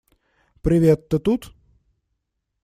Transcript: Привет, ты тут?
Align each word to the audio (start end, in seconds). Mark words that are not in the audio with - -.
Привет, 0.63 1.09
ты 1.09 1.19
тут? 1.19 1.53